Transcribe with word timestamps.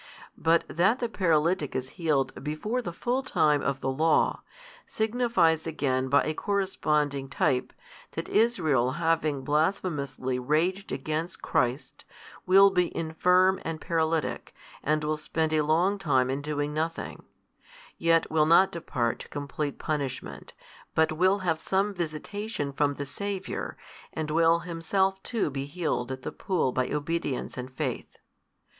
But 0.35 0.63
that 0.67 0.97
the 0.97 1.07
paralytic 1.07 1.75
is 1.75 1.89
healed 1.89 2.43
before 2.43 2.81
the 2.81 2.91
full 2.91 3.21
time 3.21 3.61
of 3.61 3.81
the 3.81 3.91
law, 3.91 4.41
signifies 4.87 5.67
again 5.67 6.09
by 6.09 6.23
a 6.23 6.33
corresponding 6.33 7.29
type, 7.29 7.71
that 8.13 8.27
Israel 8.27 8.93
having 8.93 9.43
blasphemously 9.43 10.39
raged 10.39 10.91
against 10.91 11.43
Christ, 11.43 12.03
will 12.47 12.71
be 12.71 12.97
infirm 12.97 13.61
and 13.63 13.79
paralytic 13.79 14.55
and 14.81 15.03
will 15.03 15.17
spend 15.17 15.53
a 15.53 15.61
long 15.61 15.99
time 15.99 16.31
in 16.31 16.41
doing 16.41 16.73
nothing; 16.73 17.21
yet 17.99 18.31
will 18.31 18.47
not 18.47 18.71
depart 18.71 19.19
to 19.19 19.29
complete 19.29 19.77
punishment, 19.77 20.53
but 20.95 21.11
will 21.11 21.37
have 21.45 21.61
some 21.61 21.93
visitation 21.93 22.73
from 22.73 22.95
the 22.95 23.05
Saviour, 23.05 23.77
and 24.13 24.31
will 24.31 24.57
himself 24.61 25.21
too 25.21 25.51
be 25.51 25.65
healed 25.65 26.11
at 26.11 26.23
the 26.23 26.31
pool 26.31 26.71
by 26.71 26.89
obedience 26.89 27.55
and 27.55 27.71
faith. 27.71 28.17